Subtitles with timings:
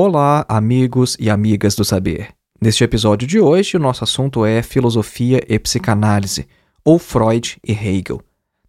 [0.00, 2.28] Olá, amigos e amigas do saber.
[2.60, 6.46] Neste episódio de hoje, o nosso assunto é filosofia e psicanálise,
[6.84, 8.22] ou Freud e Hegel.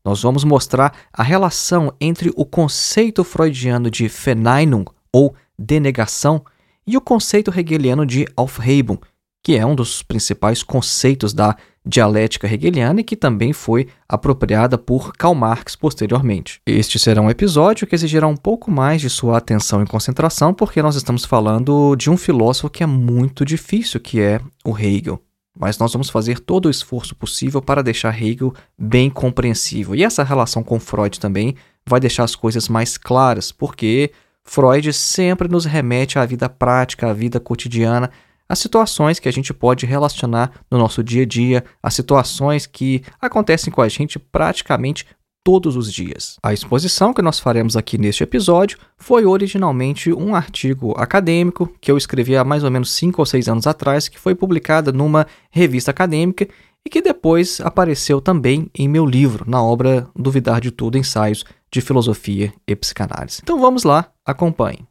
[0.03, 6.43] Nós vamos mostrar a relação entre o conceito freudiano de Verneinung, ou denegação,
[6.87, 8.97] e o conceito hegeliano de Aufhebung,
[9.43, 15.13] que é um dos principais conceitos da dialética hegeliana e que também foi apropriada por
[15.13, 16.61] Karl Marx posteriormente.
[16.65, 20.81] Este será um episódio que exigirá um pouco mais de sua atenção e concentração, porque
[20.81, 25.21] nós estamos falando de um filósofo que é muito difícil, que é o Hegel.
[25.57, 29.95] Mas nós vamos fazer todo o esforço possível para deixar Hegel bem compreensível.
[29.95, 34.11] E essa relação com Freud também vai deixar as coisas mais claras, porque
[34.43, 38.09] Freud sempre nos remete à vida prática, à vida cotidiana,
[38.49, 43.03] as situações que a gente pode relacionar no nosso dia a dia, as situações que
[43.21, 45.05] acontecem com a gente praticamente
[45.43, 46.37] todos os dias.
[46.43, 51.97] A exposição que nós faremos aqui neste episódio foi originalmente um artigo acadêmico que eu
[51.97, 55.91] escrevi há mais ou menos 5 ou 6 anos atrás, que foi publicada numa revista
[55.91, 56.47] acadêmica
[56.85, 61.81] e que depois apareceu também em meu livro, na obra Duvidar de Tudo, Ensaios de
[61.81, 63.39] Filosofia e Psicanálise.
[63.43, 64.87] Então vamos lá, acompanhe.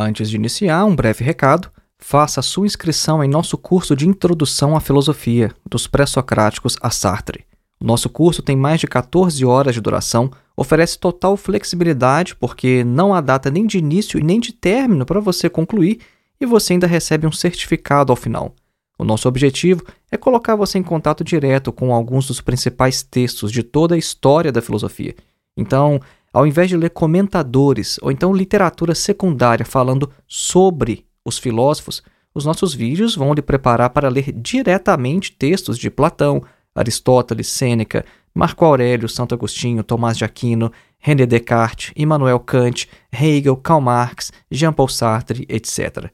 [0.00, 1.68] Antes de iniciar, um breve recado.
[1.98, 7.44] Faça sua inscrição em nosso curso de Introdução à Filosofia, dos Pré-Socráticos a Sartre.
[7.80, 13.20] Nosso curso tem mais de 14 horas de duração, oferece total flexibilidade porque não há
[13.20, 15.98] data nem de início e nem de término para você concluir
[16.40, 18.54] e você ainda recebe um certificado ao final.
[18.96, 19.82] O nosso objetivo
[20.12, 24.52] é colocar você em contato direto com alguns dos principais textos de toda a história
[24.52, 25.16] da filosofia.
[25.56, 26.00] Então,
[26.32, 32.02] ao invés de ler comentadores ou então literatura secundária falando sobre os filósofos,
[32.34, 36.42] os nossos vídeos vão lhe preparar para ler diretamente textos de Platão,
[36.74, 43.80] Aristóteles, Sêneca, Marco Aurélio, Santo Agostinho, Tomás de Aquino, René Descartes, Immanuel Kant, Hegel, Karl
[43.80, 46.10] Marx, Jean-Paul Sartre, etc.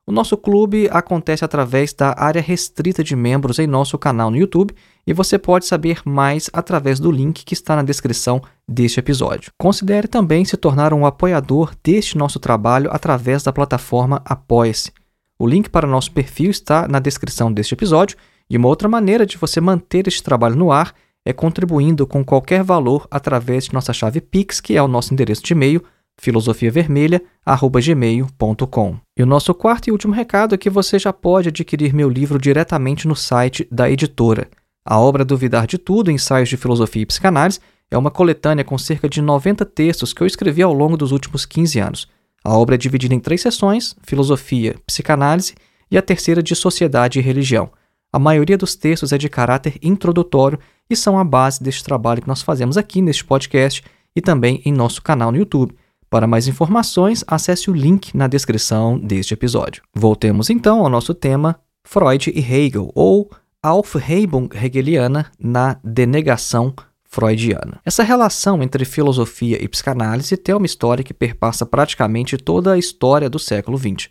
[0.09, 4.73] O nosso clube acontece através da área restrita de membros em nosso canal no YouTube
[5.05, 9.51] e você pode saber mais através do link que está na descrição deste episódio.
[9.59, 14.93] Considere também se tornar um apoiador deste nosso trabalho através da plataforma Apoia-se.
[15.39, 18.17] O link para nosso perfil está na descrição deste episódio
[18.49, 20.95] e uma outra maneira de você manter este trabalho no ar
[21.27, 25.43] é contribuindo com qualquer valor através de nossa chave Pix, que é o nosso endereço
[25.43, 25.83] de e-mail
[26.19, 28.97] filosofiavermelha@gmail.com.
[29.19, 32.39] E o nosso quarto e último recado é que você já pode adquirir meu livro
[32.39, 34.49] diretamente no site da editora.
[34.85, 37.61] A obra Duvidar de Tudo, Ensaios de Filosofia e Psicanálise,
[37.91, 41.45] é uma coletânea com cerca de 90 textos que eu escrevi ao longo dos últimos
[41.45, 42.09] 15 anos.
[42.47, 45.55] A obra é dividida em três sessões: filosofia, psicanálise
[45.91, 47.73] e a terceira de sociedade e religião.
[48.13, 50.57] A maioria dos textos é de caráter introdutório
[50.89, 53.83] e são a base deste trabalho que nós fazemos aqui neste podcast
[54.15, 55.75] e também em nosso canal no YouTube.
[56.09, 59.83] Para mais informações, acesse o link na descrição deste episódio.
[59.93, 63.29] Voltemos então ao nosso tema Freud e Hegel, ou
[63.61, 66.73] Aufhebung hegeliana na denegação
[67.17, 67.81] freudiana.
[67.83, 73.31] Essa relação entre filosofia e psicanálise tem uma história que perpassa praticamente toda a história
[73.31, 74.11] do século XX.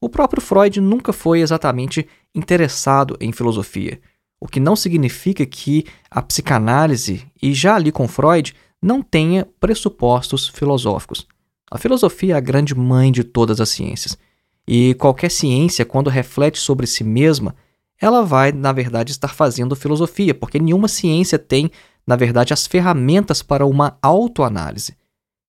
[0.00, 4.00] O próprio Freud nunca foi exatamente interessado em filosofia,
[4.40, 10.48] o que não significa que a psicanálise, e já ali com Freud, não tenha pressupostos
[10.48, 11.28] filosóficos.
[11.70, 14.18] A filosofia é a grande mãe de todas as ciências,
[14.66, 17.54] e qualquer ciência, quando reflete sobre si mesma,
[18.00, 21.70] ela vai, na verdade, estar fazendo filosofia, porque nenhuma ciência tem
[22.06, 24.94] na verdade, as ferramentas para uma autoanálise.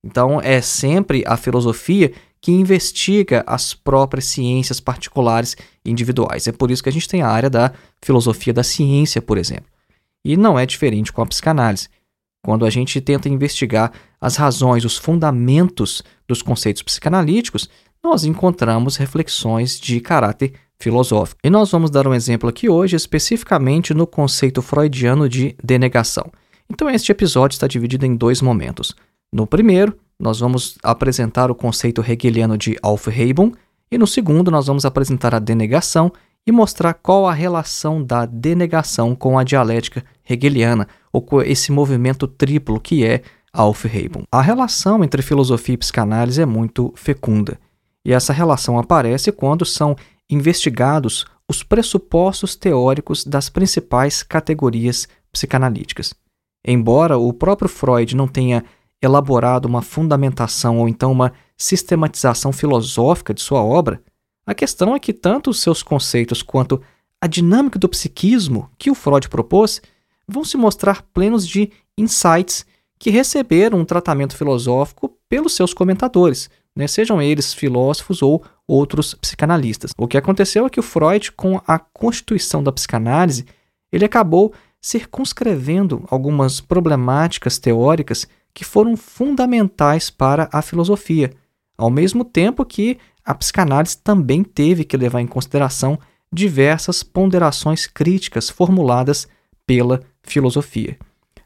[0.04, 2.12] Então, é sempre a filosofia
[2.42, 5.56] que investiga as próprias ciências particulares
[5.86, 6.48] individuais.
[6.48, 7.72] É por isso que a gente tem a área da
[8.02, 9.68] filosofia da ciência, por exemplo.
[10.26, 11.88] E não é diferente com a psicanálise.
[12.44, 17.70] Quando a gente tenta investigar as razões, os fundamentos dos conceitos psicanalíticos,
[18.04, 21.40] nós encontramos reflexões de caráter filosófico.
[21.44, 26.32] E nós vamos dar um exemplo aqui hoje, especificamente no conceito freudiano de denegação.
[26.74, 28.96] Então, este episódio está dividido em dois momentos.
[29.30, 33.52] No primeiro, nós vamos apresentar o conceito hegeliano de Aufhebung,
[33.92, 36.14] e no segundo, nós vamos apresentar a denegação
[36.48, 42.26] e mostrar qual a relação da denegação com a dialética hegeliana, ou com esse movimento
[42.26, 43.22] triplo que é
[43.52, 44.24] Aufhebung.
[44.32, 47.60] A relação entre filosofia e psicanálise é muito fecunda,
[48.06, 49.94] e essa relação aparece quando são
[50.30, 56.14] investigados os pressupostos teóricos das principais categorias psicanalíticas.
[56.66, 58.64] Embora o próprio Freud não tenha
[59.02, 64.02] elaborado uma fundamentação ou então uma sistematização filosófica de sua obra,
[64.46, 66.82] a questão é que tanto os seus conceitos quanto
[67.20, 69.82] a dinâmica do psiquismo que o Freud propôs
[70.28, 72.66] vão se mostrar plenos de insights
[72.98, 79.92] que receberam um tratamento filosófico pelos seus comentadores, né, sejam eles filósofos ou outros psicanalistas.
[79.98, 83.46] O que aconteceu é que o Freud, com a constituição da psicanálise,
[83.92, 91.32] ele acabou circunscrevendo algumas problemáticas teóricas que foram fundamentais para a filosofia,
[91.78, 96.00] ao mesmo tempo que a psicanálise também teve que levar em consideração
[96.34, 99.28] diversas ponderações críticas formuladas
[99.66, 100.98] pela filosofia.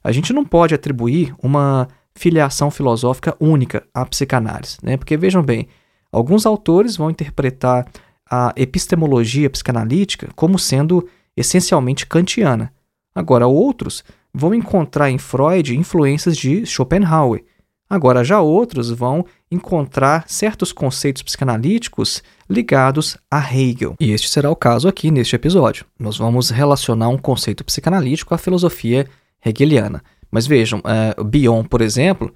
[0.04, 4.96] A gente não pode atribuir uma filiação filosófica única à psicanálise, né?
[4.96, 5.68] Porque vejam bem,
[6.12, 7.86] alguns autores vão interpretar
[8.30, 12.72] a epistemologia psicanalítica como sendo essencialmente kantiana.
[13.16, 14.04] Agora, outros
[14.34, 17.44] vão encontrar em Freud influências de Schopenhauer.
[17.90, 23.96] Agora, já outros vão encontrar certos conceitos psicanalíticos ligados a Hegel.
[24.00, 25.86] E este será o caso aqui neste episódio.
[25.98, 29.08] Nós vamos relacionar um conceito psicanalítico à filosofia
[29.46, 30.04] hegeliana.
[30.30, 32.34] Mas vejam, uh, Bion, por exemplo,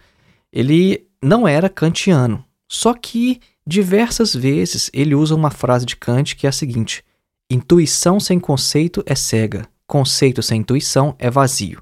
[0.54, 2.46] ele não era kantiano.
[2.68, 7.04] Só que diversas vezes ele usa uma frase de Kant que é a seguinte:
[7.50, 11.82] intuição sem conceito é cega, conceito sem intuição é vazio.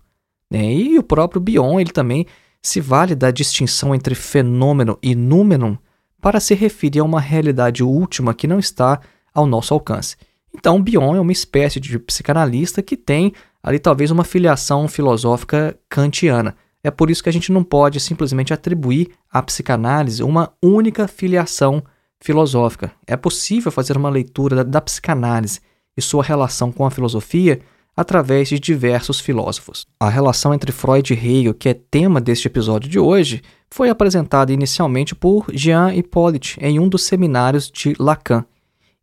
[0.50, 0.74] Né?
[0.74, 2.26] E o próprio Bion ele também
[2.64, 5.76] se vale da distinção entre fenômeno e númenon
[6.22, 9.00] para se referir a uma realidade última que não está
[9.34, 10.16] ao nosso alcance.
[10.56, 16.56] Então, Bion é uma espécie de psicanalista que tem ali talvez uma filiação filosófica kantiana.
[16.84, 21.84] É por isso que a gente não pode simplesmente atribuir à psicanálise uma única filiação
[22.20, 22.92] filosófica.
[23.06, 25.60] É possível fazer uma leitura da, da psicanálise
[25.96, 27.60] e sua relação com a filosofia
[27.98, 29.88] através de diversos filósofos.
[30.00, 33.42] A relação entre Freud e Hegel, que é tema deste episódio de hoje,
[33.72, 38.46] foi apresentada inicialmente por Jean Hippolyte em um dos seminários de Lacan.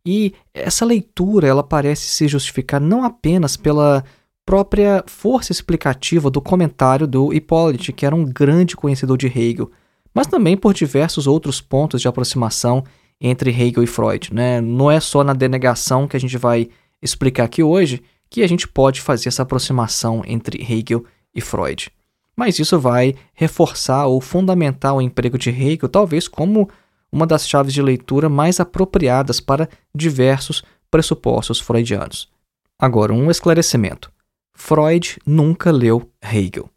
[0.05, 4.01] E essa leitura ela parece se justificar não apenas pela
[4.45, 9.71] própria força explicativa do comentário do Hippolyte, que era um grande conhecedor de Hegel,
[10.13, 12.83] mas também por diversos outros pontos de aproximação
[13.19, 14.33] entre Hegel e Freud.
[14.33, 14.61] Né?
[14.61, 16.69] Não é só na denegação que a gente vai
[17.01, 21.91] explicar aqui hoje, que a gente pode fazer essa aproximação entre Hegel e Freud.
[22.35, 26.69] Mas isso vai reforçar ou fundamentar o emprego de Hegel, talvez como
[27.11, 32.29] uma das chaves de leitura mais apropriadas para diversos pressupostos freudianos.
[32.77, 34.11] Agora, um esclarecimento.
[34.53, 36.69] Freud nunca leu Hegel.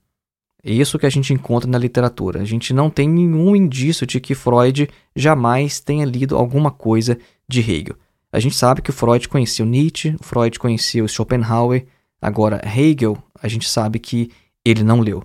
[0.62, 2.40] É isso que a gente encontra na literatura.
[2.40, 7.60] A gente não tem nenhum indício de que Freud jamais tenha lido alguma coisa de
[7.60, 7.96] Hegel.
[8.32, 11.86] A gente sabe que Freud conhecia o Nietzsche, Freud conhecia Schopenhauer,
[12.20, 14.30] agora Hegel, a gente sabe que
[14.64, 15.24] ele não leu.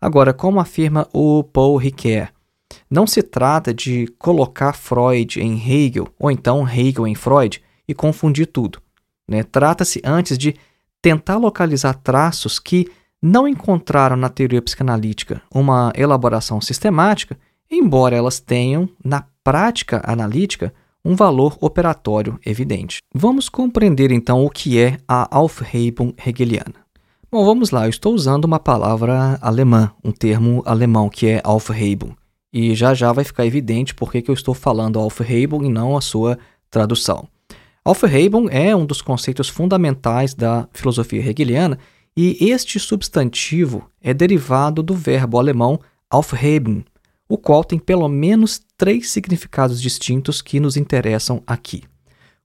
[0.00, 2.28] Agora, como afirma o Paul Ricoeur,
[2.90, 8.46] não se trata de colocar Freud em Hegel ou então Hegel em Freud e confundir
[8.46, 8.80] tudo.
[9.28, 9.42] Né?
[9.42, 10.54] Trata-se antes de
[11.00, 12.88] tentar localizar traços que
[13.20, 17.38] não encontraram na teoria psicanalítica uma elaboração sistemática,
[17.70, 20.72] embora elas tenham, na prática analítica,
[21.04, 22.98] um valor operatório evidente.
[23.14, 26.84] Vamos compreender então o que é a Aufhebung hegeliana.
[27.30, 32.14] Bom, vamos lá, eu estou usando uma palavra alemã, um termo alemão que é Aufhebung,
[32.52, 36.00] e já já vai ficar evidente por que eu estou falando Aufhebung e não a
[36.00, 36.38] sua
[36.70, 37.28] tradução.
[37.84, 41.78] Aufhebung é um dos conceitos fundamentais da filosofia hegeliana
[42.16, 46.84] e este substantivo é derivado do verbo alemão aufheben,
[47.34, 51.82] o qual tem pelo menos três significados distintos que nos interessam aqui.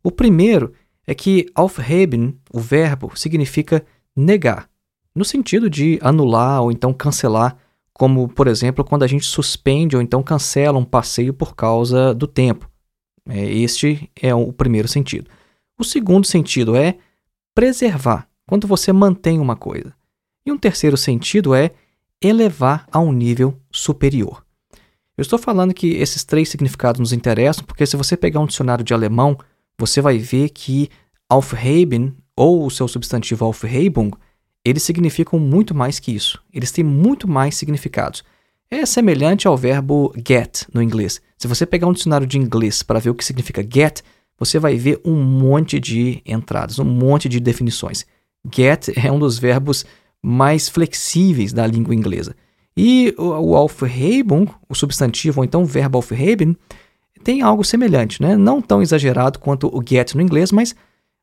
[0.04, 0.74] O primeiro
[1.06, 4.68] é que aufheben, o verbo, significa negar,
[5.14, 7.56] no sentido de anular ou então cancelar,
[7.94, 12.26] como, por exemplo, quando a gente suspende ou então cancela um passeio por causa do
[12.26, 12.68] tempo.
[13.28, 15.30] É, este é o primeiro sentido.
[15.78, 16.98] O segundo sentido é
[17.54, 19.94] preservar, quando você mantém uma coisa.
[20.44, 21.74] E um terceiro sentido é
[22.20, 24.49] elevar a um nível superior.
[25.20, 28.86] Eu estou falando que esses três significados nos interessam porque se você pegar um dicionário
[28.86, 29.38] de alemão,
[29.78, 30.88] você vai ver que
[31.28, 34.12] aufheben ou o seu substantivo aufhebung,
[34.64, 36.42] eles significam muito mais que isso.
[36.54, 38.24] Eles têm muito mais significados.
[38.72, 41.20] É semelhante ao verbo get no inglês.
[41.38, 44.00] Se você pegar um dicionário de inglês para ver o que significa get,
[44.38, 48.06] você vai ver um monte de entradas, um monte de definições.
[48.56, 49.86] Get é um dos verbos
[50.24, 52.34] mais flexíveis da língua inglesa.
[52.82, 56.56] E o aufhebung, o substantivo, ou então o verbo aufheben,
[57.26, 58.38] tem algo semelhante, né?
[58.38, 60.74] não tão exagerado quanto o get no inglês, mas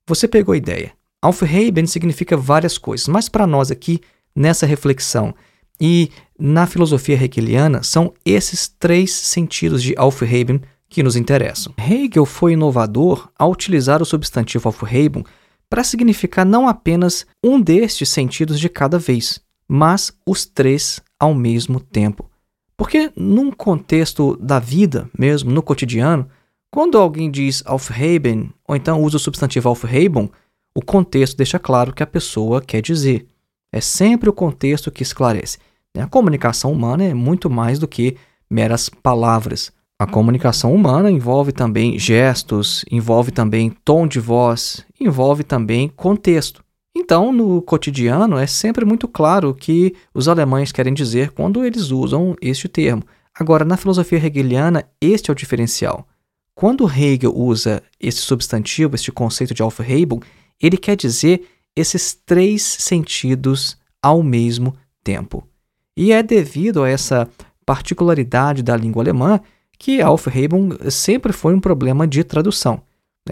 [0.06, 0.92] você pegou a ideia.
[1.22, 4.02] Aufheben significa várias coisas, mas para nós aqui,
[4.34, 5.34] nessa reflexão
[5.80, 10.60] e na filosofia hegeliana, são esses três sentidos de Aufheben
[10.90, 11.72] que nos interessam.
[11.78, 15.24] Hegel foi inovador ao utilizar o substantivo Aufheben
[15.70, 21.80] para significar não apenas um destes sentidos de cada vez, mas os três ao mesmo
[21.80, 22.30] tempo.
[22.76, 26.28] Porque num contexto da vida mesmo, no cotidiano,
[26.70, 30.30] quando alguém diz Aufheben ou então usa o substantivo Aufheben,
[30.74, 33.26] o contexto deixa claro o que a pessoa quer dizer.
[33.72, 35.58] É sempre o contexto que esclarece.
[35.98, 38.16] A comunicação humana é muito mais do que
[38.50, 39.72] meras palavras.
[39.98, 46.62] A comunicação humana envolve também gestos, envolve também tom de voz, envolve também contexto.
[46.98, 51.90] Então, no cotidiano, é sempre muito claro o que os alemães querem dizer quando eles
[51.90, 53.02] usam este termo.
[53.34, 56.08] Agora, na filosofia hegeliana, este é o diferencial.
[56.54, 60.22] Quando Hegel usa esse substantivo, este conceito de Aufhebung,
[60.58, 64.74] ele quer dizer esses três sentidos ao mesmo
[65.04, 65.46] tempo.
[65.94, 67.28] E é devido a essa
[67.66, 69.38] particularidade da língua alemã
[69.78, 72.80] que Aufhebung sempre foi um problema de tradução.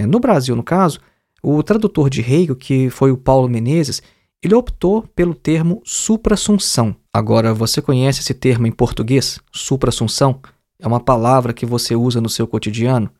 [0.07, 1.01] No Brasil, no caso,
[1.45, 4.03] o tradutor de Hegel, que foi o Paulo Menezes,
[4.43, 6.97] ele optou pelo termo suprassunção.
[7.13, 9.39] Agora, você conhece esse termo em português?
[9.53, 10.41] Suprassunção?
[10.79, 13.11] É uma palavra que você usa no seu cotidiano?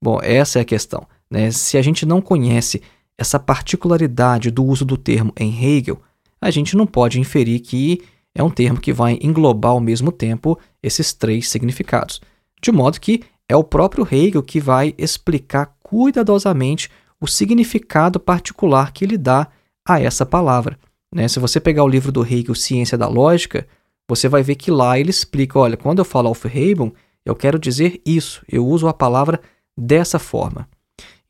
[0.00, 1.04] Bom, essa é a questão.
[1.28, 1.50] Né?
[1.50, 2.80] Se a gente não conhece
[3.18, 6.00] essa particularidade do uso do termo em Hegel,
[6.40, 8.02] a gente não pode inferir que
[8.34, 12.20] é um termo que vai englobar ao mesmo tempo esses três significados.
[12.62, 16.88] De modo que é o próprio Hegel que vai explicar cuidadosamente
[17.20, 19.48] o significado particular que ele dá
[19.86, 20.78] a essa palavra.
[21.14, 21.28] Né?
[21.28, 23.66] Se você pegar o livro do Hegel, Ciência da Lógica,
[24.08, 26.92] você vai ver que lá ele explica: olha, quando eu falo Aufhebung,
[27.24, 29.40] eu quero dizer isso, eu uso a palavra
[29.76, 30.68] dessa forma.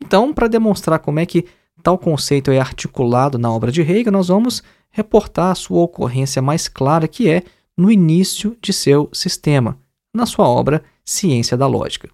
[0.03, 1.47] Então, para demonstrar como é que
[1.83, 6.67] tal conceito é articulado na obra de Hegel, nós vamos reportar a sua ocorrência mais
[6.69, 7.43] clara, que é
[7.77, 9.79] no início de seu sistema,
[10.15, 12.09] na sua obra Ciência da Lógica.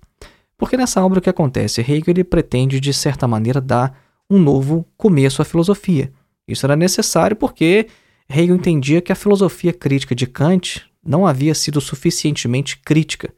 [0.60, 1.80] Porque nessa obra o que acontece?
[1.80, 3.98] Hegel ele pretende, de certa maneira, dar
[4.28, 6.12] um novo começo à filosofia.
[6.46, 7.86] Isso era necessário porque
[8.28, 13.32] Hegel entendia que a filosofia crítica de Kant não havia sido suficientemente crítica.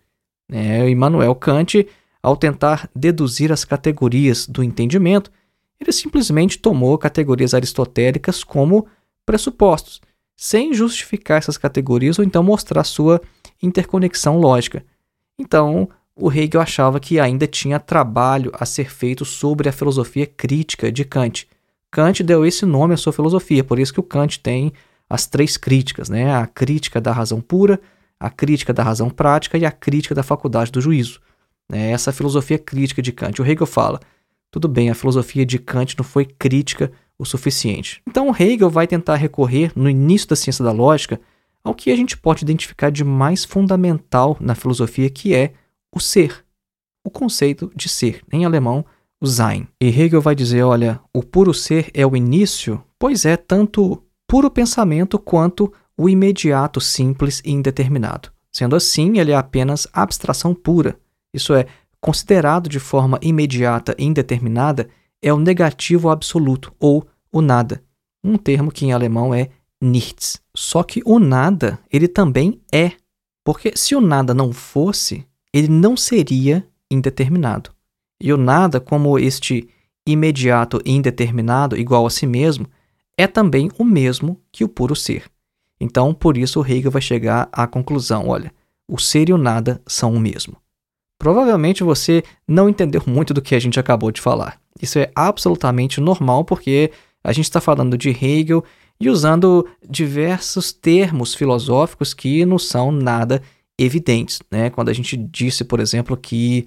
[0.50, 1.86] É, Immanuel Kant,
[2.20, 5.30] ao tentar deduzir as categorias do entendimento,
[5.80, 8.88] ele simplesmente tomou categorias aristotélicas como
[9.24, 10.00] pressupostos,
[10.36, 13.22] sem justificar essas categorias ou então mostrar sua
[13.62, 14.84] interconexão lógica.
[15.38, 15.88] Então,
[16.22, 21.04] o Hegel achava que ainda tinha trabalho a ser feito sobre a filosofia crítica de
[21.04, 21.48] Kant.
[21.90, 24.72] Kant deu esse nome à sua filosofia, por isso que o Kant tem
[25.10, 26.32] as três críticas, né?
[26.32, 27.80] A crítica da razão pura,
[28.20, 31.20] a crítica da razão prática e a crítica da faculdade do juízo.
[31.72, 33.42] É essa filosofia crítica de Kant.
[33.42, 33.98] O Hegel fala:
[34.48, 38.00] tudo bem, a filosofia de Kant não foi crítica o suficiente.
[38.08, 41.20] Então Hegel vai tentar recorrer, no início da ciência da lógica,
[41.64, 45.52] ao que a gente pode identificar de mais fundamental na filosofia, que é
[45.94, 46.44] o ser,
[47.04, 48.84] o conceito de ser, em alemão,
[49.20, 49.68] o Sein.
[49.80, 54.50] E Hegel vai dizer: olha, o puro ser é o início, pois é tanto puro
[54.50, 58.32] pensamento quanto o imediato, simples e indeterminado.
[58.50, 60.98] Sendo assim, ele é apenas abstração pura,
[61.32, 61.66] isso é,
[62.00, 64.88] considerado de forma imediata e indeterminada,
[65.22, 67.82] é o negativo absoluto, ou o nada,
[68.24, 69.48] um termo que em alemão é
[69.80, 70.40] nichts.
[70.54, 72.92] Só que o nada, ele também é,
[73.44, 77.70] porque se o nada não fosse, ele não seria indeterminado.
[78.20, 79.68] E o nada, como este
[80.06, 82.66] imediato e indeterminado igual a si mesmo,
[83.16, 85.24] é também o mesmo que o puro ser.
[85.80, 88.52] Então, por isso, o Hegel vai chegar à conclusão: olha,
[88.88, 90.56] o ser e o nada são o mesmo.
[91.18, 94.60] Provavelmente você não entendeu muito do que a gente acabou de falar.
[94.80, 96.90] Isso é absolutamente normal porque
[97.22, 98.64] a gente está falando de Hegel
[98.98, 103.40] e usando diversos termos filosóficos que não são nada
[103.78, 104.40] evidentes.
[104.50, 104.70] Né?
[104.70, 106.64] Quando a gente disse, por exemplo, que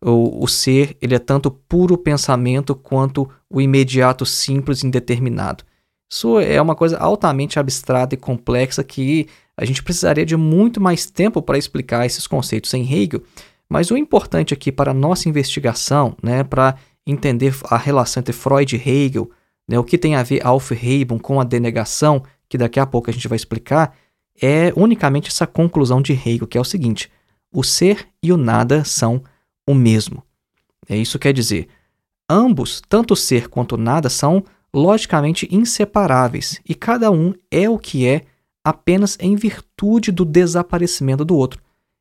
[0.00, 5.64] o, o ser ele é tanto puro pensamento quanto o imediato simples indeterminado.
[6.10, 11.06] Isso é uma coisa altamente abstrata e complexa que a gente precisaria de muito mais
[11.06, 13.22] tempo para explicar esses conceitos em Hegel,
[13.68, 18.76] mas o importante aqui para a nossa investigação, né, para entender a relação entre Freud
[18.76, 19.30] e Hegel,
[19.66, 23.12] né, o que tem a ver Aufhebung com a denegação, que daqui a pouco a
[23.12, 23.96] gente vai explicar,
[24.40, 27.10] é unicamente essa conclusão de Hegel, que é o seguinte:
[27.52, 29.22] o ser e o nada são
[29.66, 30.22] o mesmo.
[30.88, 31.68] É isso quer dizer,
[32.28, 37.78] ambos, tanto o ser quanto o nada, são logicamente inseparáveis e cada um é o
[37.78, 38.22] que é
[38.64, 41.60] apenas em virtude do desaparecimento do outro.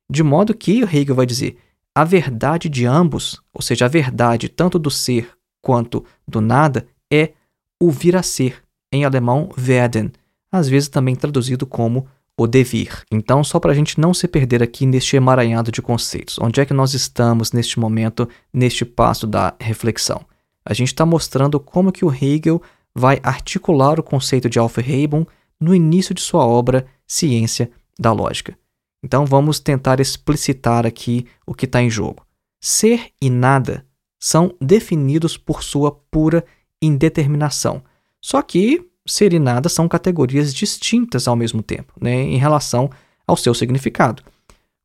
[0.09, 1.57] De modo que, Hegel vai dizer,
[1.93, 5.29] a verdade de ambos, ou seja, a verdade tanto do ser
[5.61, 7.33] quanto do nada, é
[7.81, 10.11] o vir a ser, em alemão werden,
[10.51, 12.07] às vezes também traduzido como
[12.41, 13.03] o devir.
[13.11, 16.65] Então, só para a gente não se perder aqui neste emaranhado de conceitos, onde é
[16.65, 20.25] que nós estamos neste momento, neste passo da reflexão?
[20.65, 22.61] A gente está mostrando como que o Hegel
[22.93, 25.25] vai articular o conceito de Aufhebung
[25.59, 28.57] no início de sua obra Ciência da Lógica.
[29.03, 32.25] Então vamos tentar explicitar aqui o que está em jogo.
[32.59, 33.85] Ser e nada
[34.19, 36.45] são definidos por sua pura
[36.81, 37.83] indeterminação.
[38.19, 42.89] Só que ser e nada são categorias distintas ao mesmo tempo, né, em relação
[43.25, 44.23] ao seu significado.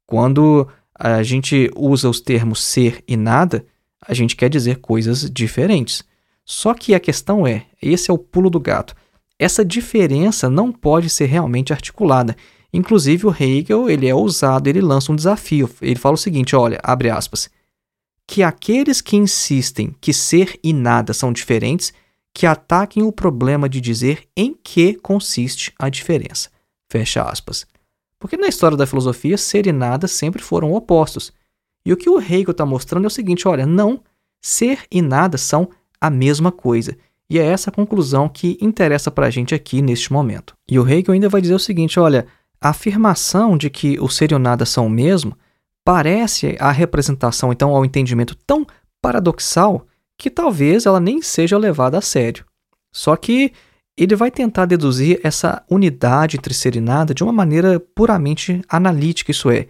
[0.07, 0.67] Quando
[0.99, 3.65] a gente usa os termos ser e nada,
[4.07, 6.03] a gente quer dizer coisas diferentes.
[6.45, 8.95] Só que a questão é, esse é o pulo do gato.
[9.39, 12.37] Essa diferença não pode ser realmente articulada.
[12.73, 15.69] Inclusive o Hegel, ele é ousado, ele lança um desafio.
[15.83, 17.51] Ele fala o seguinte, olha, abre aspas,
[18.27, 21.93] que aqueles que insistem que ser e nada são diferentes,
[22.37, 26.51] que ataquem o problema de dizer em que consiste a diferença.
[26.87, 27.65] Fecha aspas.
[28.21, 31.33] Porque na história da filosofia, ser e nada sempre foram opostos.
[31.83, 34.03] E o que o Hegel está mostrando é o seguinte: olha, não,
[34.39, 36.95] ser e nada são a mesma coisa.
[37.31, 40.55] E é essa a conclusão que interessa para a gente aqui neste momento.
[40.71, 42.27] E o Hegel ainda vai dizer o seguinte: olha,
[42.61, 45.35] a afirmação de que o ser e o nada são o mesmo
[45.83, 48.67] parece a representação, então, ao entendimento tão
[49.01, 49.87] paradoxal
[50.19, 52.45] que talvez ela nem seja levada a sério.
[52.93, 53.53] Só que
[53.97, 59.31] ele vai tentar deduzir essa unidade entre ser e nada de uma maneira puramente analítica,
[59.31, 59.69] isso é,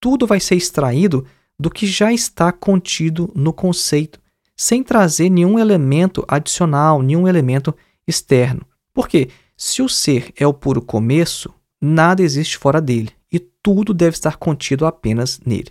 [0.00, 1.26] tudo vai ser extraído
[1.58, 4.18] do que já está contido no conceito,
[4.56, 7.74] sem trazer nenhum elemento adicional, nenhum elemento
[8.06, 8.62] externo.
[8.94, 14.16] Porque se o ser é o puro começo, nada existe fora dele e tudo deve
[14.16, 15.70] estar contido apenas nele.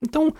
[0.00, 0.32] Então,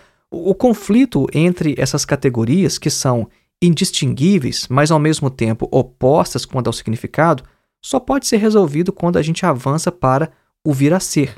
[0.49, 3.27] o, conflito entre essas categorias, que são
[3.61, 7.43] indistinguíveis, mas ao mesmo tempo opostas quanto ao significado,
[7.81, 10.31] só pode ser resolvido quando a gente avança para
[10.63, 11.35] o vir a ser,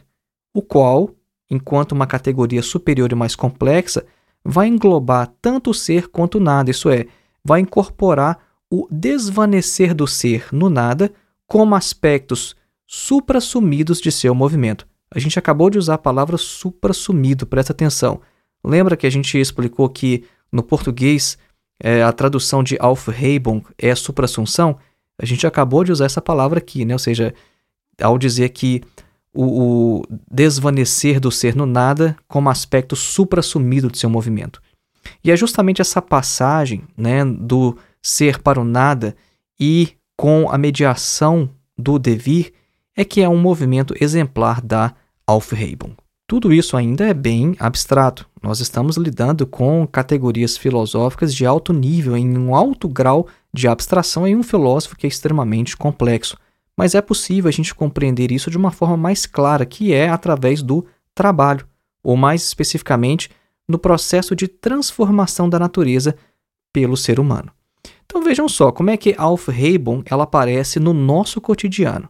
[0.53, 1.11] o qual
[1.49, 4.05] enquanto uma categoria superior e mais complexa
[4.43, 7.05] vai englobar tanto o ser quanto o nada, isso é,
[7.43, 11.11] vai incorporar o desvanecer do ser no nada
[11.45, 12.55] como aspectos
[12.85, 14.87] suprassumidos de seu movimento.
[15.09, 18.21] A gente acabou de usar a palavra suprassumido, presta atenção.
[18.67, 21.37] Lembra que a gente explicou que no português
[21.81, 24.77] é, a tradução de Aufhebung é suprassunção?
[25.17, 26.93] A gente acabou de usar essa palavra aqui, né?
[26.93, 27.33] ou seja,
[28.01, 28.81] ao dizer que
[29.33, 34.61] o, o desvanecer do ser no nada como aspecto suprassumido de seu movimento.
[35.23, 39.15] E é justamente essa passagem né, do ser para o nada
[39.59, 42.51] e com a mediação do devir
[42.95, 44.93] é que é um movimento exemplar da
[45.25, 45.95] Aufhebung.
[46.29, 48.27] Tudo isso ainda é bem abstrato.
[48.43, 54.27] Nós estamos lidando com categorias filosóficas de alto nível, em um alto grau de abstração
[54.27, 56.37] em um filósofo que é extremamente complexo.
[56.75, 60.61] Mas é possível a gente compreender isso de uma forma mais clara, que é através
[60.61, 60.85] do
[61.15, 61.65] trabalho,
[62.03, 63.29] ou mais especificamente,
[63.65, 66.13] no processo de transformação da natureza
[66.73, 67.53] pelo ser humano.
[68.05, 72.09] Então vejam só como é que Aufhebung ela aparece no nosso cotidiano.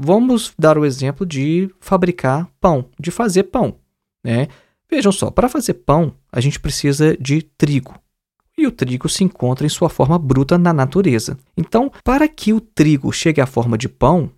[0.00, 3.76] Vamos dar o exemplo de fabricar pão, de fazer pão.
[4.24, 4.46] Né?
[4.88, 7.94] Vejam só, para fazer pão, a gente precisa de trigo
[8.56, 11.36] e o trigo se encontra em sua forma bruta na natureza.
[11.56, 14.30] Então, para que o trigo chegue à forma de pão,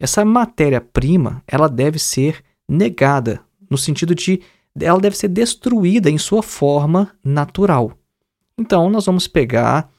[0.00, 4.40] essa matéria-prima ela deve ser negada, no sentido de
[4.80, 7.92] ela deve ser destruída em sua forma natural.
[8.56, 9.90] Então, nós vamos pegar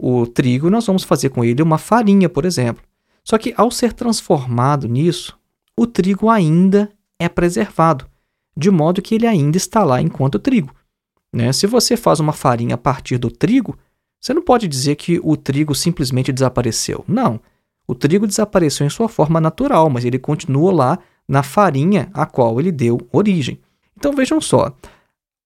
[0.00, 2.87] o trigo nós vamos fazer com ele uma farinha, por exemplo.
[3.28, 5.38] Só que ao ser transformado nisso,
[5.76, 8.06] o trigo ainda é preservado,
[8.56, 10.74] de modo que ele ainda está lá enquanto trigo.
[11.30, 11.52] Né?
[11.52, 13.76] Se você faz uma farinha a partir do trigo,
[14.18, 17.04] você não pode dizer que o trigo simplesmente desapareceu.
[17.06, 17.38] Não.
[17.86, 22.58] O trigo desapareceu em sua forma natural, mas ele continua lá na farinha a qual
[22.58, 23.60] ele deu origem.
[23.94, 24.74] Então vejam só,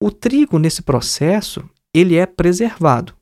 [0.01, 3.12] o trigo nesse processo ele é preservado.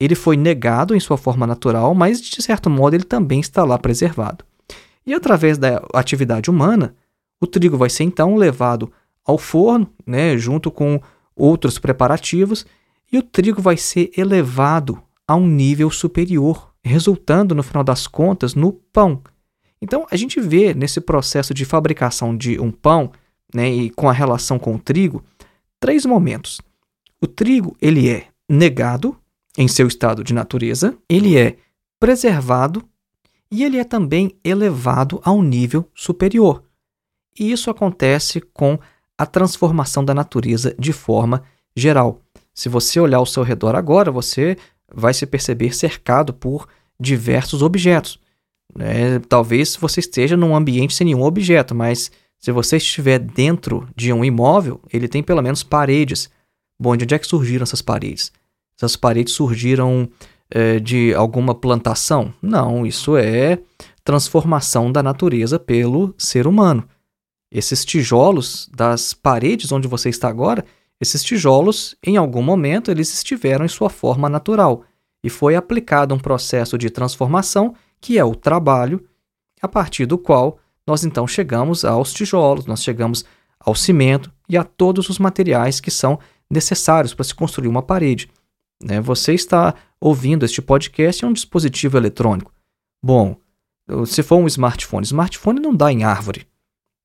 [0.00, 3.78] Ele foi negado em sua forma natural, mas de certo modo ele também está lá
[3.78, 4.42] preservado.
[5.06, 6.94] E através da atividade humana,
[7.38, 8.90] o trigo vai ser então levado
[9.24, 11.00] ao forno, né, junto com
[11.36, 12.64] outros preparativos,
[13.12, 18.54] e o trigo vai ser elevado a um nível superior, resultando no final das contas
[18.54, 19.22] no pão.
[19.82, 23.12] Então a gente vê nesse processo de fabricação de um pão,
[23.54, 25.22] né, e com a relação com o trigo,
[25.78, 26.60] três momentos.
[27.20, 29.16] O trigo ele é negado
[29.60, 31.58] em seu estado de natureza, ele é
[31.98, 32.82] preservado
[33.50, 36.64] e ele é também elevado a um nível superior.
[37.38, 38.78] E isso acontece com
[39.18, 41.42] a transformação da natureza de forma
[41.76, 42.22] geral.
[42.54, 44.56] Se você olhar ao seu redor agora, você
[44.92, 46.66] vai se perceber cercado por
[46.98, 48.18] diversos objetos.
[48.78, 54.10] É, talvez você esteja num ambiente sem nenhum objeto, mas se você estiver dentro de
[54.10, 56.30] um imóvel, ele tem pelo menos paredes.
[56.80, 58.32] Bom, de onde é que surgiram essas paredes?
[58.80, 60.08] Essas paredes surgiram
[60.50, 62.32] é, de alguma plantação?
[62.40, 63.58] Não, isso é
[64.02, 66.88] transformação da natureza pelo ser humano.
[67.52, 70.64] Esses tijolos das paredes onde você está agora,
[70.98, 74.82] esses tijolos, em algum momento, eles estiveram em sua forma natural
[75.22, 79.04] e foi aplicado um processo de transformação que é o trabalho,
[79.60, 83.26] a partir do qual nós então chegamos aos tijolos, nós chegamos
[83.60, 86.18] ao cimento e a todos os materiais que são
[86.50, 88.30] necessários para se construir uma parede.
[88.82, 89.00] Né?
[89.00, 92.52] Você está ouvindo este podcast em um dispositivo eletrônico.
[93.02, 93.36] Bom,
[94.06, 96.46] se for um smartphone, smartphone não dá em árvore.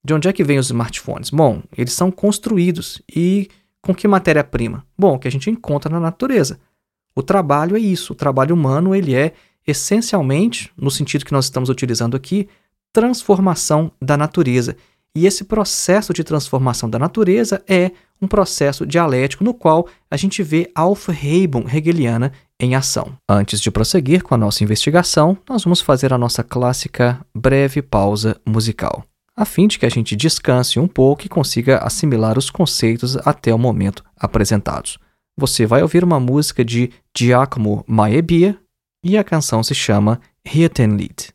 [0.03, 1.29] De onde é que vêm os smartphones?
[1.29, 3.49] Bom, eles são construídos e
[3.81, 4.85] com que matéria-prima?
[4.97, 6.59] Bom, que a gente encontra na natureza.
[7.15, 9.33] O trabalho é isso, o trabalho humano ele é
[9.65, 12.47] essencialmente, no sentido que nós estamos utilizando aqui,
[12.93, 14.77] transformação da natureza.
[15.15, 20.43] E esse processo de transformação da natureza é um processo dialético no qual a gente
[20.43, 23.13] vê a Aufhebung hegeliana em ação.
[23.29, 28.39] Antes de prosseguir com a nossa investigação, nós vamos fazer a nossa clássica breve pausa
[28.45, 29.03] musical,
[29.35, 33.53] a fim de que a gente descanse um pouco e consiga assimilar os conceitos até
[33.53, 34.97] o momento apresentados.
[35.37, 38.57] Você vai ouvir uma música de Giacomo Maebia
[39.03, 41.34] e a canção se chama Hirtenlied.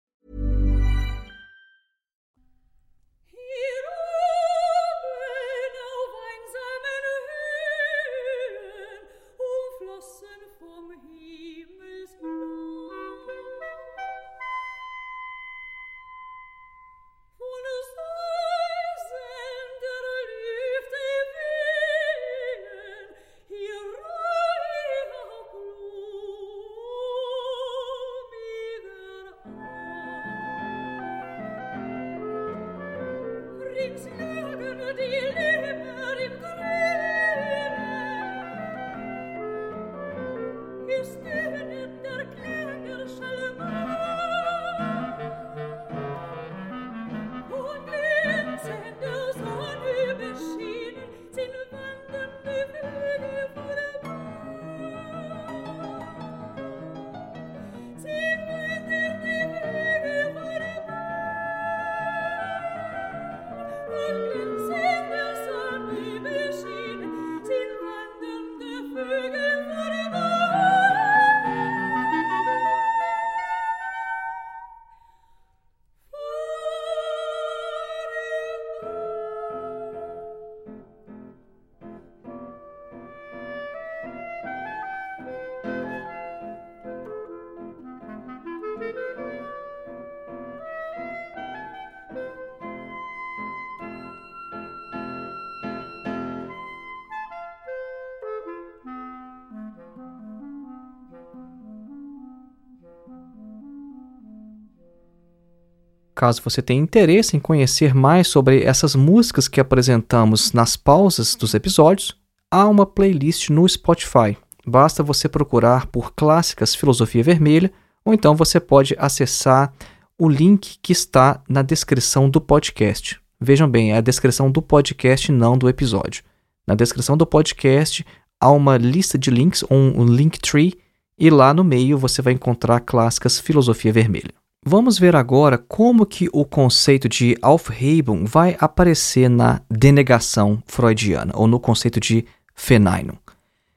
[106.21, 111.55] Caso você tenha interesse em conhecer mais sobre essas músicas que apresentamos nas pausas dos
[111.55, 112.15] episódios,
[112.51, 114.37] há uma playlist no Spotify.
[114.63, 117.73] Basta você procurar por Clássicas Filosofia Vermelha,
[118.05, 119.73] ou então você pode acessar
[120.15, 123.19] o link que está na descrição do podcast.
[123.39, 126.23] Vejam bem, é a descrição do podcast, não do episódio.
[126.67, 128.05] Na descrição do podcast
[128.39, 130.77] há uma lista de links, um, um link tree,
[131.17, 134.40] e lá no meio você vai encontrar clássicas Filosofia Vermelha.
[134.63, 141.47] Vamos ver agora como que o conceito de Aufhebung vai aparecer na denegação freudiana, ou
[141.47, 143.17] no conceito de Verneinung.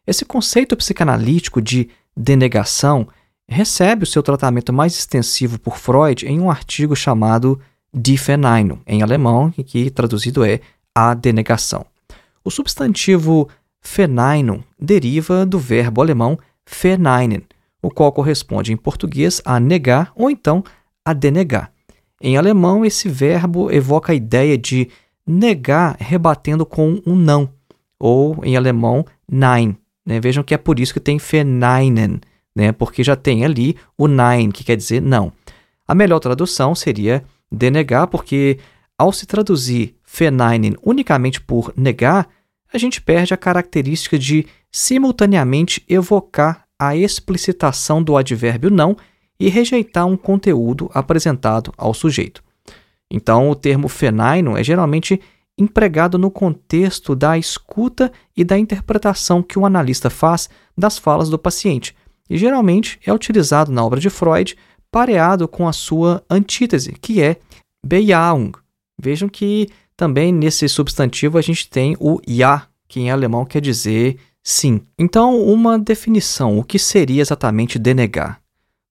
[0.07, 3.09] Esse conceito psicanalítico de denegação
[3.49, 7.59] recebe o seu tratamento mais extensivo por Freud em um artigo chamado
[7.91, 10.61] Die Verneinung, em alemão, que traduzido é
[10.95, 11.87] a denegação.
[12.45, 13.49] O substantivo
[13.83, 17.43] Verneinung deriva do verbo alemão verneinen,
[17.85, 20.65] o qual corresponde em português a negar ou então
[21.05, 21.71] a denegar.
[22.21, 24.89] Em alemão, esse verbo evoca a ideia de
[25.27, 27.51] negar rebatendo com um não,
[27.99, 29.77] ou em alemão, nein.
[30.05, 30.19] Né?
[30.19, 32.21] Vejam que é por isso que tem verneinen,
[32.57, 32.73] né?
[32.73, 35.31] porque já tem ali o nein, que quer dizer não.
[35.87, 38.59] A melhor tradução seria denegar, porque
[38.97, 42.29] ao se traduzir verneinen unicamente por negar,
[42.73, 48.97] a gente perde a característica de simultaneamente evocar a explicitação do advérbio não
[49.39, 52.43] e rejeitar um conteúdo apresentado ao sujeito.
[53.11, 55.21] Então, o termo fenaino é geralmente
[55.57, 61.39] empregado no contexto da escuta e da interpretação que o analista faz das falas do
[61.39, 61.95] paciente,
[62.29, 64.57] e geralmente é utilizado na obra de Freud
[64.91, 67.37] pareado com a sua antítese, que é
[67.85, 68.53] Bejahung.
[69.01, 74.19] Vejam que também nesse substantivo a gente tem o ja, que em alemão quer dizer
[74.45, 74.83] Sim.
[74.99, 78.43] Então, uma definição: o que seria exatamente denegar?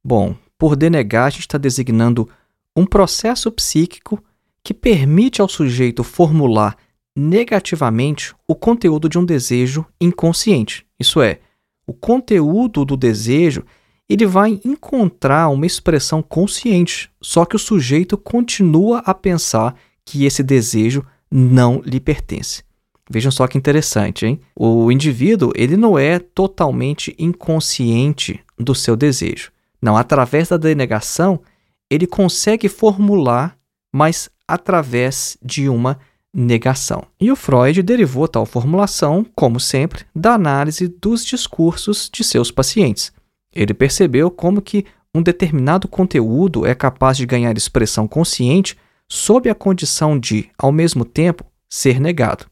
[0.04, 2.28] Bom, por denegar, a gente está designando
[2.76, 4.22] um processo psíquico
[4.64, 6.76] que permite ao sujeito formular
[7.16, 10.86] negativamente o conteúdo de um desejo inconsciente.
[11.00, 11.40] Isso é,
[11.86, 13.64] o conteúdo do desejo
[14.10, 20.42] ele vai encontrar uma expressão consciente, só que o sujeito continua a pensar que esse
[20.42, 22.64] desejo não lhe pertence.
[23.10, 24.40] Vejam só que interessante, hein?
[24.56, 29.52] O indivíduo, ele não é totalmente inconsciente do seu desejo.
[29.82, 31.42] Não, através da denegação,
[31.90, 33.58] ele consegue formular,
[33.94, 36.00] mas através de uma
[36.34, 37.04] negação.
[37.20, 43.12] E o Freud derivou tal formulação, como sempre, da análise dos discursos de seus pacientes.
[43.54, 48.76] Ele percebeu como que um determinado conteúdo é capaz de ganhar expressão consciente
[49.08, 52.48] sob a condição de, ao mesmo tempo, ser negado.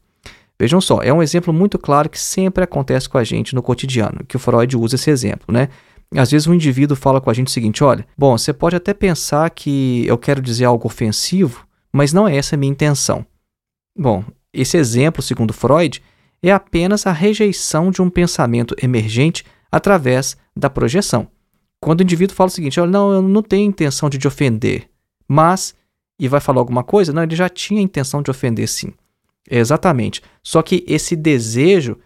[0.62, 4.24] Vejam só, é um exemplo muito claro que sempre acontece com a gente no cotidiano,
[4.28, 5.68] que o Freud usa esse exemplo, né?
[6.14, 8.94] Às vezes um indivíduo fala com a gente o seguinte: olha, bom, você pode até
[8.94, 13.26] pensar que eu quero dizer algo ofensivo, mas não é essa a minha intenção.
[13.98, 14.22] Bom,
[14.52, 16.00] esse exemplo, segundo Freud,
[16.40, 21.26] é apenas a rejeição de um pensamento emergente através da projeção.
[21.80, 24.88] Quando o indivíduo fala o seguinte: olha, não, eu não tenho intenção de te ofender,
[25.26, 25.74] mas.
[26.20, 27.12] e vai falar alguma coisa?
[27.12, 28.92] Não, ele já tinha a intenção de ofender sim.
[29.54, 30.22] Exatamente.
[30.42, 31.98] Só que esse desejo,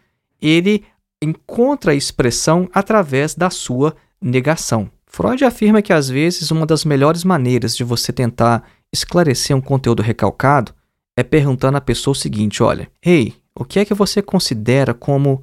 [0.43, 0.85] ele
[1.23, 4.91] encontra expressão através da sua negação.
[5.07, 10.03] Freud afirma que às vezes uma das melhores maneiras de você tentar esclarecer um conteúdo
[10.03, 10.75] recalcado
[11.17, 15.41] é perguntando à pessoa o seguinte: olha, ei, o que é que você considera como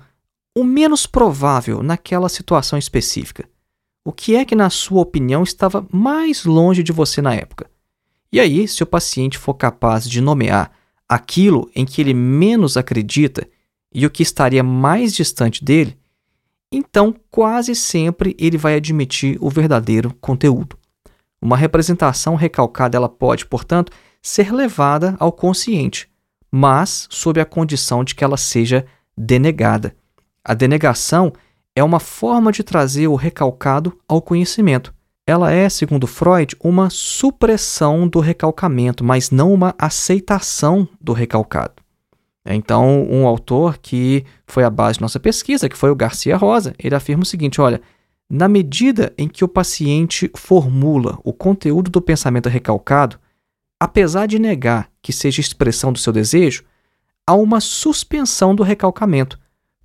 [0.56, 3.48] o menos provável naquela situação específica?
[4.06, 7.72] O que é que, na sua opinião, estava mais longe de você na época?
[8.30, 10.72] E aí, se o paciente for capaz de nomear
[11.08, 13.48] aquilo em que ele menos acredita
[13.94, 15.98] e o que estaria mais distante dele,
[16.72, 20.78] então quase sempre ele vai admitir o verdadeiro conteúdo.
[21.42, 26.10] Uma representação recalcada ela pode, portanto, ser levada ao consciente,
[26.50, 28.86] mas sob a condição de que ela seja
[29.16, 29.96] denegada.
[30.44, 31.34] A denegação
[31.76, 34.94] é uma forma de trazer o recalcado ao conhecimento
[35.26, 41.74] ela é, segundo Freud, uma supressão do recalcamento, mas não uma aceitação do recalcado.
[42.46, 46.76] Então, um autor que foi a base de nossa pesquisa, que foi o Garcia Rosa,
[46.78, 47.82] ele afirma o seguinte: olha,
[48.30, 53.18] na medida em que o paciente formula o conteúdo do pensamento recalcado,
[53.80, 56.66] apesar de negar que seja expressão do seu desejo,
[57.26, 59.40] há uma suspensão do recalcamento,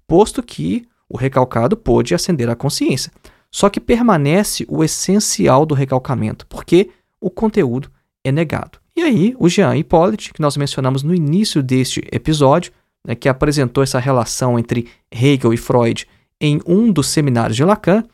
[0.07, 3.13] posto que o recalcado pôde acender a consciência.
[3.51, 7.91] Só que permanece o essencial do recalcamento, porque o conteúdo
[8.23, 8.79] é negado.
[8.95, 12.73] E aí, o Jean Hippolyte, que nós mencionamos no início deste episódio,
[13.07, 16.07] né, que apresentou essa relação entre Hegel e Freud
[16.41, 18.05] em um dos seminários de Lacan,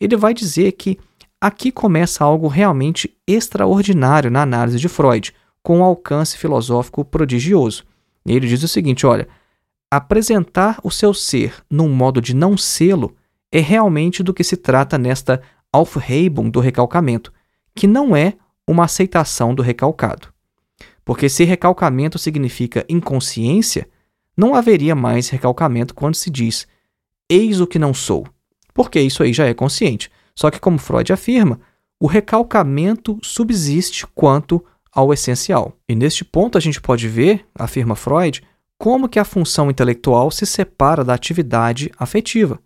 [0.00, 0.98] ele vai dizer que
[1.40, 7.84] aqui começa algo realmente extraordinário na análise de Freud, com um alcance filosófico prodigioso.
[8.26, 9.28] Ele diz o seguinte: olha,
[9.90, 13.14] apresentar o seu ser num modo de não sê-lo
[13.52, 15.40] é realmente do que se trata nesta
[15.72, 17.32] Aufhebung do recalcamento,
[17.74, 18.34] que não é
[18.66, 20.28] uma aceitação do recalcado.
[21.04, 23.88] Porque se recalcamento significa inconsciência,
[24.36, 26.66] não haveria mais recalcamento quando se diz
[27.28, 28.26] eis o que não sou,
[28.74, 30.10] porque isso aí já é consciente.
[30.34, 31.60] Só que, como Freud afirma,
[32.00, 35.76] o recalcamento subsiste quanto ao essencial.
[35.88, 38.42] E neste ponto a gente pode ver, afirma Freud,
[38.78, 42.58] como que a função intelectual se separa da atividade afetiva,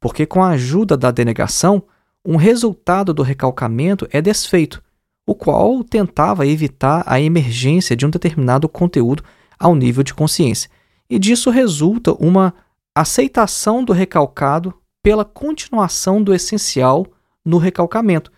[0.00, 1.82] porque com a ajuda da denegação,
[2.24, 4.82] um resultado do recalcamento é desfeito,
[5.26, 9.22] o qual tentava evitar a emergência de um determinado conteúdo
[9.58, 10.70] ao nível de consciência.
[11.08, 12.54] E disso resulta uma
[12.94, 17.06] aceitação do recalcado pela continuação do essencial
[17.44, 18.32] no recalcamento.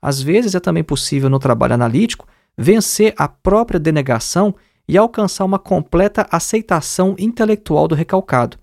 [0.00, 4.54] Às vezes é também possível no trabalho analítico vencer a própria denegação
[4.88, 8.58] e alcançar uma completa aceitação intelectual do recalcado.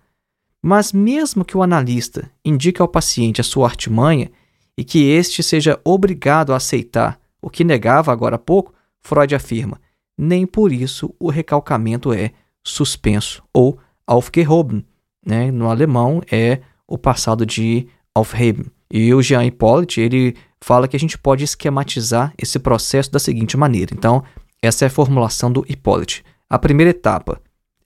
[0.61, 4.29] Mas, mesmo que o analista indique ao paciente a sua artimanha
[4.77, 9.79] e que este seja obrigado a aceitar o que negava agora há pouco, Freud afirma:
[10.17, 12.31] nem por isso o recalcamento é
[12.63, 14.85] suspenso ou aufgehoben.
[15.25, 15.51] Né?
[15.51, 18.65] No alemão é o passado de aufheben.
[18.91, 23.55] E o Jean Hippolyte, ele fala que a gente pode esquematizar esse processo da seguinte
[23.55, 23.93] maneira.
[23.93, 24.23] Então,
[24.61, 26.23] essa é a formulação do Hippolyte.
[26.49, 27.41] A primeira etapa: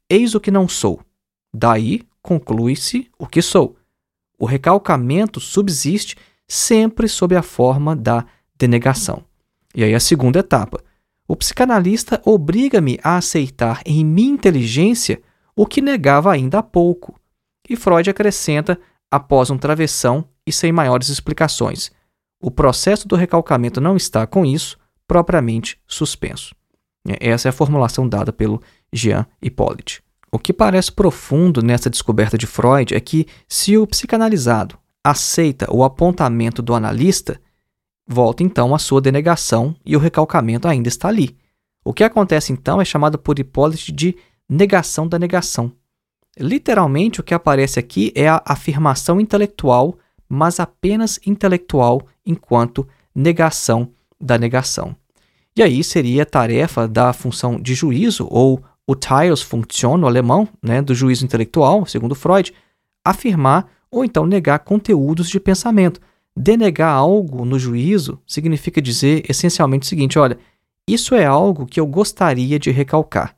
[0.10, 1.02] eis o que não sou.
[1.54, 3.76] Daí conclui-se o que sou.
[4.40, 6.16] O recalcamento subsiste
[6.48, 8.26] sempre sob a forma da
[8.58, 9.24] denegação.
[9.76, 10.84] E aí a segunda etapa:
[11.28, 15.22] o psicanalista obriga-me a aceitar em minha inteligência
[15.56, 17.20] o que negava ainda há pouco.
[17.70, 18.80] E Freud acrescenta,
[19.12, 21.92] após um travessão e sem maiores explicações:
[22.42, 26.56] o processo do recalcamento não está, com isso, propriamente suspenso.
[27.20, 30.02] Essa é a formulação dada pelo Jean Hippolyte.
[30.34, 35.84] O que parece profundo nessa descoberta de Freud é que, se o psicanalizado aceita o
[35.84, 37.40] apontamento do analista,
[38.08, 41.38] volta então à sua denegação e o recalcamento ainda está ali.
[41.86, 44.16] O que acontece então é chamado por Hipólite de
[44.50, 45.72] negação da negação.
[46.36, 54.36] Literalmente, o que aparece aqui é a afirmação intelectual, mas apenas intelectual, enquanto negação da
[54.40, 54.96] negação.
[55.56, 60.94] E aí seria tarefa da função de juízo ou o Teilsfunktion no alemão, né, do
[60.94, 62.54] juízo intelectual, segundo Freud,
[63.04, 66.02] afirmar ou então negar conteúdos de pensamento.
[66.36, 70.38] Denegar algo no juízo significa dizer essencialmente o seguinte: olha,
[70.88, 73.36] isso é algo que eu gostaria de recalcar.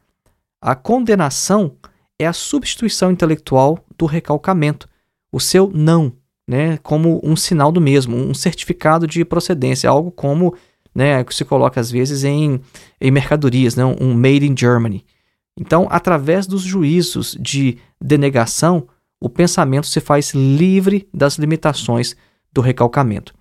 [0.62, 1.76] A condenação
[2.18, 4.88] é a substituição intelectual do recalcamento,
[5.32, 6.14] o seu não,
[6.48, 10.56] né, como um sinal do mesmo, um certificado de procedência, algo como
[10.94, 12.62] né, que se coloca às vezes em,
[13.02, 15.06] em mercadorias, né, um made in Germany.
[15.58, 18.88] Então, através dos juízos de denegação,
[19.20, 22.16] o pensamento se faz livre das limitações
[22.52, 23.34] do recalcamento.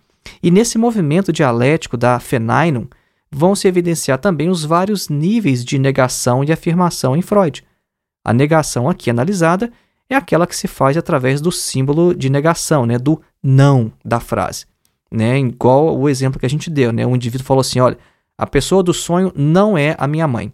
[0.42, 2.88] E nesse movimento dialético da Feneinung,
[3.30, 7.64] vão se evidenciar também os vários níveis de negação e afirmação em Freud.
[8.24, 9.72] A negação aqui analisada
[10.08, 14.66] é aquela que se faz através do símbolo de negação, né, do não da frase.
[15.10, 16.92] Né, igual o exemplo que a gente deu.
[16.92, 17.98] Né, um indivíduo falou assim: olha,
[18.38, 20.52] a pessoa do sonho não é a minha mãe.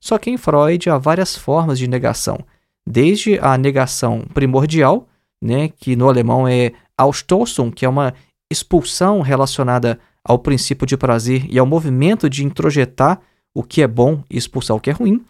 [0.00, 2.38] Só que em Freud há várias formas de negação,
[2.86, 5.08] desde a negação primordial,
[5.42, 8.14] né, que no alemão é Ausstoßung, que é uma
[8.50, 13.20] expulsão relacionada ao princípio de prazer e ao movimento de introjetar
[13.54, 15.24] o que é bom e expulsar o que é ruim.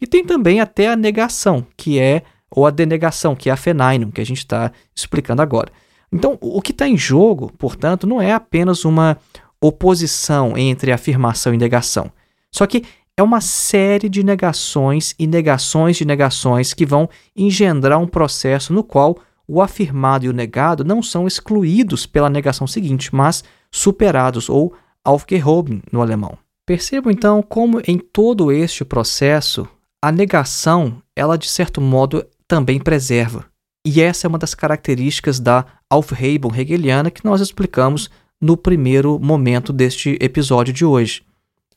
[0.00, 4.10] E tem também até a negação, que é, ou a denegação, que é a Feneinung,
[4.10, 5.72] que a gente está explicando agora.
[6.12, 9.16] Então, o que está em jogo, portanto, não é apenas uma
[9.60, 12.12] oposição entre afirmação e negação.
[12.50, 12.84] Só que
[13.16, 18.82] é uma série de negações e negações de negações que vão engendrar um processo no
[18.82, 24.74] qual o afirmado e o negado não são excluídos pela negação seguinte, mas superados ou
[25.04, 26.38] aufgehoben no alemão.
[26.66, 29.68] Percebo então como em todo este processo
[30.00, 33.46] a negação, ela de certo modo também preserva.
[33.86, 38.08] E essa é uma das características da Aufhebung hegeliana que nós explicamos
[38.40, 41.22] no primeiro momento deste episódio de hoje.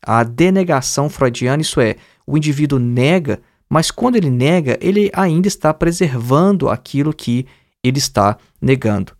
[0.05, 1.95] A denegação freudiana, isso é,
[2.25, 7.45] o indivíduo nega, mas quando ele nega, ele ainda está preservando aquilo que
[7.83, 9.13] ele está negando.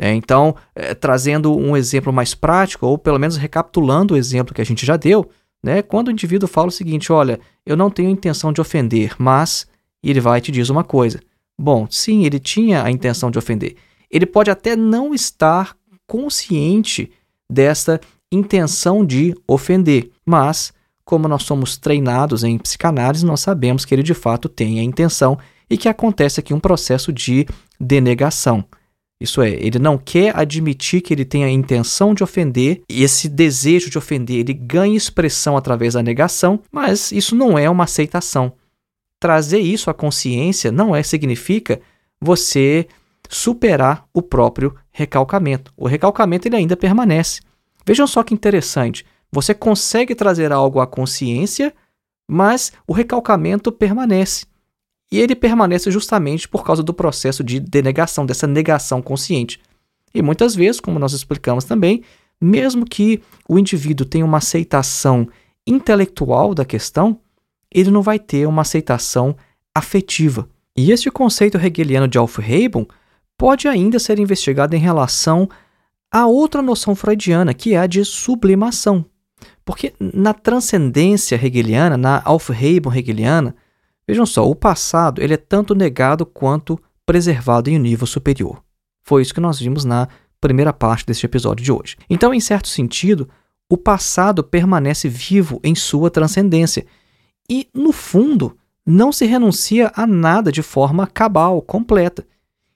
[0.00, 4.60] É, então, é, trazendo um exemplo mais prático, ou pelo menos recapitulando o exemplo que
[4.60, 5.30] a gente já deu,
[5.62, 9.70] né, quando o indivíduo fala o seguinte: olha, eu não tenho intenção de ofender, mas.
[10.04, 11.20] Ele vai te diz uma coisa.
[11.56, 13.76] Bom, sim, ele tinha a intenção de ofender.
[14.10, 15.76] Ele pode até não estar
[16.08, 17.10] consciente
[17.48, 18.00] dessa
[18.32, 20.10] intenção de ofender.
[20.24, 20.72] Mas,
[21.04, 25.38] como nós somos treinados em psicanálise, nós sabemos que ele de fato tem a intenção
[25.68, 27.46] e que acontece aqui um processo de
[27.80, 28.64] denegação.
[29.22, 33.28] Isso é, ele não quer admitir que ele tem a intenção de ofender, e esse
[33.28, 38.52] desejo de ofender ele ganha expressão através da negação, mas isso não é uma aceitação.
[39.20, 41.80] Trazer isso à consciência não é significa
[42.20, 42.88] você
[43.28, 45.72] superar o próprio recalcamento.
[45.76, 47.40] O recalcamento ele ainda permanece.
[47.86, 49.06] Vejam só que interessante.
[49.32, 51.74] Você consegue trazer algo à consciência,
[52.28, 54.46] mas o recalcamento permanece.
[55.10, 59.60] E ele permanece justamente por causa do processo de denegação, dessa negação consciente.
[60.14, 62.02] E muitas vezes, como nós explicamos também,
[62.40, 65.28] mesmo que o indivíduo tenha uma aceitação
[65.66, 67.18] intelectual da questão,
[67.70, 69.36] ele não vai ter uma aceitação
[69.74, 70.48] afetiva.
[70.76, 72.86] E este conceito hegeliano de Aufhebung
[73.38, 75.48] pode ainda ser investigado em relação
[76.10, 79.04] a outra noção freudiana, que é a de sublimação.
[79.64, 83.54] Porque na transcendência hegeliana, na Aufhebung hegeliana,
[84.06, 88.62] vejam só, o passado ele é tanto negado quanto preservado em um nível superior.
[89.02, 90.08] Foi isso que nós vimos na
[90.40, 91.96] primeira parte deste episódio de hoje.
[92.10, 93.28] Então, em certo sentido,
[93.68, 96.84] o passado permanece vivo em sua transcendência.
[97.48, 102.26] E, no fundo, não se renuncia a nada de forma cabal, completa.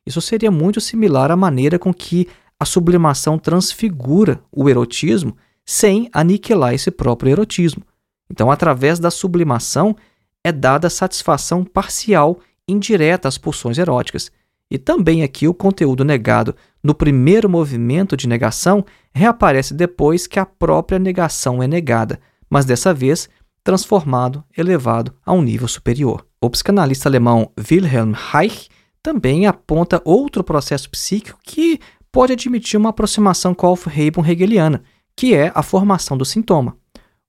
[0.07, 2.29] Isso seria muito similar à maneira com que
[2.59, 5.37] a sublimação transfigura o erotismo
[5.67, 7.83] sem aniquilar esse próprio erotismo.
[8.31, 9.97] Então, através da sublimação,
[10.43, 12.39] é dada satisfação parcial
[12.69, 14.31] indireta às pulsões eróticas.
[14.71, 20.47] E também aqui o conteúdo negado no primeiro movimento de negação reaparece depois que a
[20.47, 23.29] própria negação é negada, mas dessa vez
[23.63, 26.25] transformado, elevado a um nível superior.
[26.41, 28.69] O psicanalista alemão Wilhelm Reich
[29.03, 31.81] também aponta outro processo psíquico que
[32.13, 34.83] pode admitir uma aproximação com a Aufhebung hegeliana,
[35.17, 36.77] que é a formação do sintoma.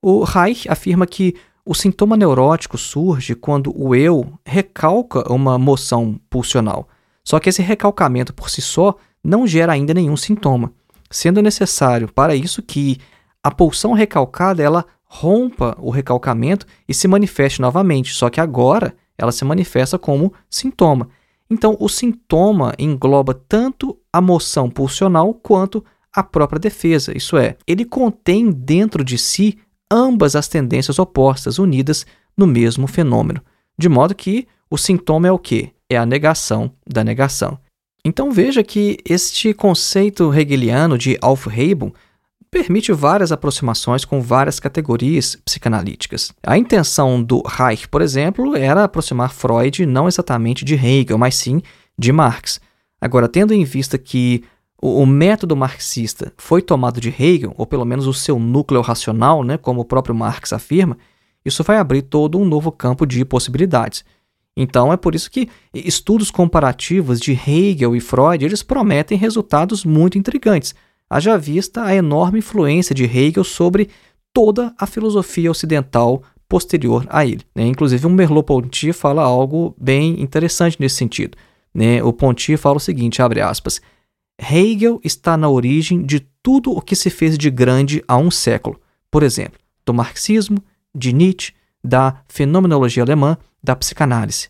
[0.02, 1.36] O Reich afirma que
[1.66, 6.88] o sintoma neurótico surge quando o eu recalca uma moção pulsional.
[7.24, 10.72] Só que esse recalcamento por si só não gera ainda nenhum sintoma,
[11.10, 12.98] sendo necessário para isso que
[13.44, 19.32] a pulsão recalcada ela rompa o recalcamento e se manifeste novamente, só que agora ela
[19.32, 21.10] se manifesta como sintoma.
[21.50, 25.84] Então, o sintoma engloba tanto a moção pulsional quanto
[26.18, 29.60] a própria defesa, isso é, ele contém dentro de si
[29.90, 33.40] ambas as tendências opostas unidas no mesmo fenômeno,
[33.78, 35.70] de modo que o sintoma é o que?
[35.88, 37.60] É a negação da negação.
[38.04, 41.94] Então veja que este conceito hegeliano de Aufhebung
[42.50, 46.34] permite várias aproximações com várias categorias psicanalíticas.
[46.42, 51.62] A intenção do Reich, por exemplo, era aproximar Freud não exatamente de Hegel, mas sim
[51.96, 52.60] de Marx.
[53.00, 54.44] Agora, tendo em vista que
[54.82, 59.44] o, o método marxista foi tomado de Hegel, ou pelo menos o seu núcleo racional,
[59.44, 60.98] né, como o próprio Marx afirma,
[61.44, 64.04] isso vai abrir todo um novo campo de possibilidades.
[64.56, 70.18] Então é por isso que estudos comparativos de Hegel e Freud, eles prometem resultados muito
[70.18, 70.74] intrigantes
[71.10, 73.90] haja vista a enorme influência de Hegel sobre
[74.34, 77.42] toda a filosofia ocidental posterior a ele.
[77.56, 77.66] Né?
[77.68, 81.38] Inclusive, o Merleau-Ponty fala algo bem interessante nesse sentido.
[81.74, 82.02] Né?
[82.04, 83.82] O Ponty fala o seguinte, abre aspas,
[84.40, 88.80] Hegel está na origem de tudo o que se fez de grande há um século.
[89.10, 90.64] Por exemplo, do marxismo,
[90.94, 94.50] de Nietzsche, da fenomenologia alemã, da psicanálise.